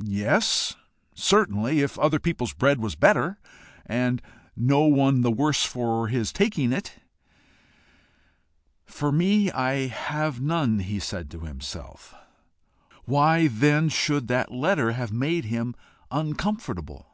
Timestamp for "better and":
2.94-4.22